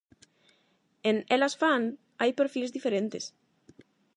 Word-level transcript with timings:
En 1.09 1.15
"Elas 1.35 1.55
fan", 1.61 1.83
hai 2.21 2.31
perfís 2.39 2.69
diferentes. 2.77 3.25